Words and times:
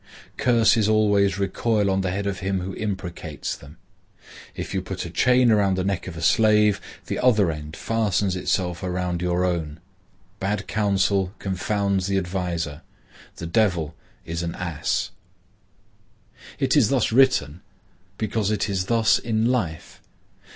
—Curses 0.35 0.89
always 0.89 1.37
recoil 1.37 1.87
on 1.91 2.01
the 2.01 2.09
head 2.09 2.25
of 2.25 2.39
him 2.39 2.61
who 2.61 2.73
imprecates 2.73 3.55
them.—If 3.55 4.73
you 4.73 4.81
put 4.81 5.05
a 5.05 5.11
chain 5.11 5.51
around 5.51 5.77
the 5.77 5.83
neck 5.83 6.07
of 6.07 6.17
a 6.17 6.23
slave, 6.23 6.81
the 7.05 7.19
other 7.19 7.51
end 7.51 7.75
fastens 7.75 8.35
itself 8.35 8.81
around 8.81 9.21
your 9.21 9.45
own.—Bad 9.45 10.65
counsel 10.67 11.35
confounds 11.37 12.07
the 12.07 12.17
adviser.—The 12.17 13.45
Devil 13.45 13.93
is 14.25 14.41
an 14.41 14.55
ass. 14.55 15.11
It 16.57 16.75
is 16.75 16.89
thus 16.89 17.11
written, 17.11 17.61
because 18.17 18.49
it 18.49 18.67
is 18.67 18.85
thus 18.87 19.19
in 19.19 19.45
life. 19.51 20.01